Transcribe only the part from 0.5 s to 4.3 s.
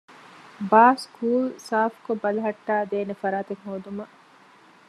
ބާސްކޫލް ސާފްކޮށް ބަލަހައްޓައިދޭނެ ފަރާތެއް ހޯދުމަށް